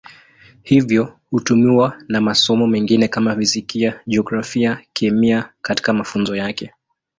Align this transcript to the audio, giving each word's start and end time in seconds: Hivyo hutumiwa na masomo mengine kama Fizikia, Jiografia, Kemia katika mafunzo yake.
Hivyo 0.63 1.19
hutumiwa 1.29 1.97
na 2.07 2.21
masomo 2.21 2.67
mengine 2.67 3.07
kama 3.07 3.35
Fizikia, 3.35 3.99
Jiografia, 4.07 4.79
Kemia 4.93 5.53
katika 5.61 5.93
mafunzo 5.93 6.35
yake. 6.35 6.73